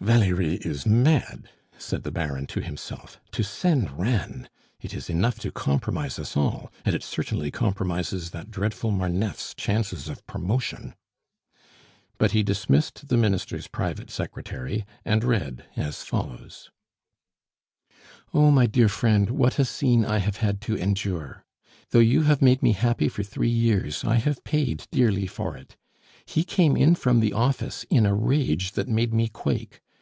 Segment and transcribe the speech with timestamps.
[0.00, 3.20] "Valerie is mad!" said the Baron to himself.
[3.32, 4.48] "To send Reine!
[4.80, 10.08] It is enough to compromise us all, and it certainly compromises that dreadful Marneffe's chances
[10.08, 10.94] of promotion!"
[12.16, 16.70] But he dismissed the minister's private secretary, and read as follows:
[18.32, 21.44] "Oh, my dear friend, what a scene I have had to endure!
[21.90, 25.76] Though you have made me happy for three years, I have paid dearly for it!
[26.24, 29.80] He came in from the office in a rage that made me quake.